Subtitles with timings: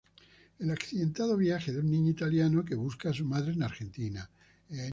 [0.57, 4.31] El accidentado viaje de un niño italiano que busca a su madre en Argentina.